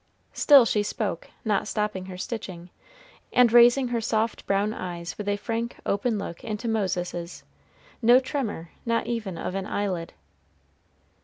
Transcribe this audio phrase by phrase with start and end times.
[0.33, 2.71] Still she spoke, not stopping her stitching,
[3.31, 7.43] and raising her soft brown eyes with a frank, open look into Moses's
[8.01, 10.13] no tremor, not even of an eyelid.